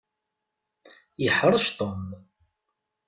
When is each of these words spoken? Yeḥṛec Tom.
Yeḥṛec 1.23 1.65
Tom. 1.77 2.05